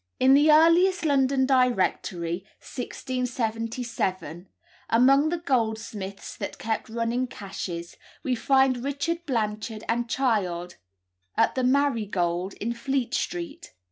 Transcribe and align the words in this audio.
In 0.19 0.33
the 0.33 0.51
earliest 0.51 1.05
London 1.05 1.45
Directory 1.45 2.43
(1677), 2.59 4.47
among 4.89 5.29
"the 5.29 5.37
goldsmiths 5.37 6.35
that 6.37 6.57
keep 6.57 6.89
running 6.89 7.27
cashes," 7.27 7.97
we 8.23 8.33
find 8.33 8.83
"Richard 8.83 9.23
Blanchard 9.27 9.83
and 9.87 10.09
Child, 10.09 10.77
at 11.37 11.53
the 11.53 11.63
Marygold 11.63 12.53
in 12.55 12.73
Fleet 12.73 13.13
Street." 13.13 13.75